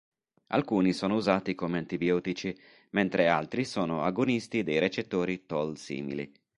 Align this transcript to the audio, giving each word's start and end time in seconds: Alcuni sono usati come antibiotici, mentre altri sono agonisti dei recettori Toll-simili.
Alcuni 0.47 0.93
sono 0.93 1.13
usati 1.13 1.53
come 1.53 1.77
antibiotici, 1.77 2.57
mentre 2.89 3.27
altri 3.27 3.63
sono 3.63 4.01
agonisti 4.01 4.63
dei 4.63 4.79
recettori 4.79 5.45
Toll-simili. 5.45 6.33